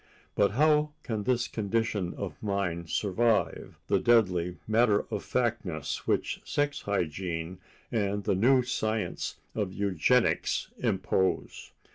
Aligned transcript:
But 0.33 0.53
how 0.53 0.93
can 1.03 1.25
this 1.25 1.47
condition 1.47 2.15
of 2.15 2.41
mind 2.41 2.89
survive 2.89 3.75
the 3.87 3.99
deadly 3.99 4.57
matter 4.67 5.05
of 5.11 5.23
factness 5.23 6.07
which 6.07 6.41
sex 6.43 6.81
hygiene 6.81 7.59
and 7.91 8.23
the 8.23 8.33
new 8.33 8.63
science 8.63 9.35
of 9.53 9.71
eugenics 9.73 10.71
impose? 10.79 11.71